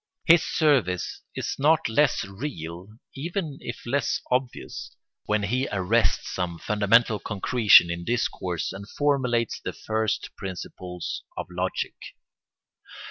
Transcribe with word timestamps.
His 0.25 0.41
service 0.41 1.21
is 1.35 1.57
not 1.59 1.87
less 1.87 2.25
real, 2.25 2.87
even 3.13 3.59
if 3.61 3.85
less 3.85 4.19
obvious, 4.31 4.95
when 5.27 5.43
he 5.43 5.67
arrests 5.71 6.33
some 6.33 6.57
fundamental 6.57 7.19
concretion 7.19 7.91
in 7.91 8.03
discourse, 8.03 8.73
and 8.73 8.89
formulates 8.89 9.59
the 9.59 9.73
first 9.73 10.31
principles 10.37 11.21
of 11.37 11.45
logic. 11.51 11.93